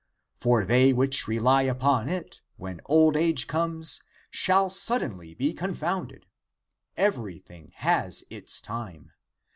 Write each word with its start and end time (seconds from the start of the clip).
For 0.35 0.65
they 0.65 0.93
which 0.93 1.27
rely 1.27 1.61
upon 1.61 2.09
it, 2.09 2.41
when 2.57 2.81
old 2.87 3.15
age 3.15 3.45
comes, 3.45 4.01
shall 4.31 4.71
suddenly 4.71 5.35
be 5.35 5.53
confounded. 5.53 6.25
Every 6.97 7.37
thing 7.37 7.71
has 7.75 8.23
its 8.31 8.61
time. 8.61 9.11